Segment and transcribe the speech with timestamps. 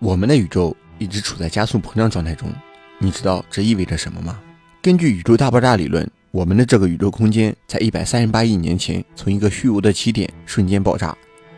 [0.00, 2.48] 我们的宇宙一直处在加速膨胀状态中，
[3.00, 4.38] 你知道这意味着什么吗？
[4.80, 11.16] 根据宇宙大爆炸理论，我们的这个宇宙空间在一百三十八亿年前从一个虚无的起点瞬间爆炸，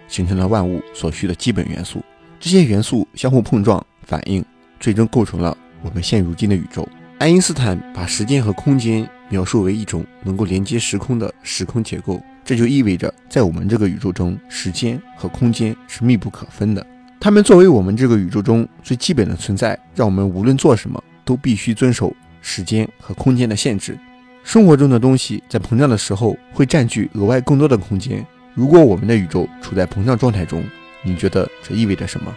[0.09, 2.03] 形成了万物所需的基本元素。
[2.39, 4.43] 这些元素相互碰撞、反应，
[4.79, 6.89] 最终构成了我们现如今的宇宙。
[7.19, 16.87] 爱因斯坦把时间和空间描述为一种能够连接时空的时空结构，这就意味着在我们这个宇宙中，时间和空间是密不可分的。
[17.23, 23.99] 它们作为我们这个宇宙中最基本的存在，让我们无论做什么都必须遵守时间和空间的限制。
[24.43, 28.27] 生活中的东西在膨胀的时候会占据额外更多的空间。
[28.55, 30.65] 如果我们的宇宙处在膨胀状态中，
[31.05, 32.35] 你觉得这意味着什么？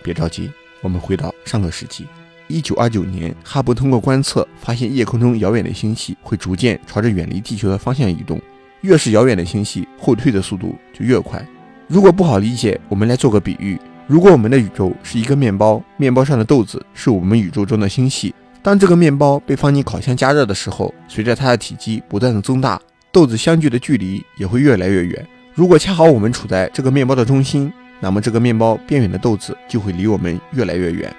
[0.00, 0.48] 别着急，
[0.80, 2.06] 我们回到上个世纪。
[2.46, 8.40] 一九二九年，哈勃通过观测发现，夜空中遥远的星系会逐渐朝着远离地球的方向移动。
[8.82, 11.44] 越是遥远的星系，后退的速度就越快。
[11.88, 18.34] 如果不好理解，我们来做个比喻：如果我们的宇宙是一个面包，面包上的豆子是我们宇宙中的星系。
[18.62, 22.78] 当这个面包被放进烤箱加热的时候，随着它的体积不断的增大，
[23.10, 25.26] 豆子相距的距离也会越来越远。
[25.54, 31.14] 如果恰好我们处在这个面包的中心，那么这个面包边缘的豆子就会离我们越来越远。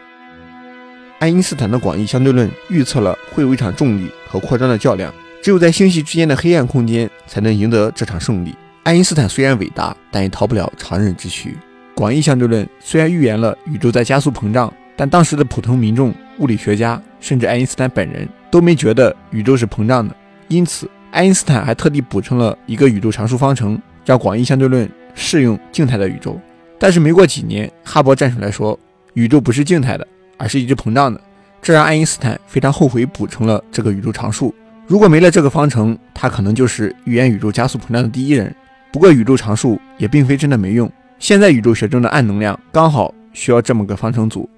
[1.17, 5.11] 爱因斯坦的广义相对论预测了会有一场重力和扩张的较量，
[5.41, 8.55] 只有在星系之间的黑暗空间才能赢得这场胜利。
[8.83, 11.57] 爱因斯坦虽然伟大，但也逃不了常人之躯。
[11.95, 20.13] 广义相对论虽然预言了宇宙在加速膨胀，但当时的普通民众、物理学家，甚至爱因斯坦本人都没觉得宇宙是膨胀的。
[20.49, 26.39] 因此，爱因斯坦还特地补充了一个宇宙常数方程，让广义相对论适用静态的宇宙。
[26.77, 28.77] 但是没过几年，哈勃站出来说，
[29.13, 30.05] 宇宙不是静态的。
[30.37, 31.21] 而是一直膨胀的，
[31.61, 34.53] 这让爱因斯坦非常后悔补充了这个宇宙常数。
[34.85, 38.53] 如果没了这个方程，他可能就是预言宇宙加速膨胀的第一人。
[38.91, 44.49] 不过宇宙常数也并非真的没用，现在宇宙学中的暗能量刚好需要这么个方程组。